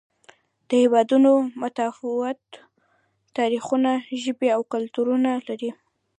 [0.67, 1.31] دا هېوادونه
[1.61, 2.41] متفاوت
[3.37, 3.91] تاریخونه،
[4.23, 5.71] ژبې او کلتورونه لري.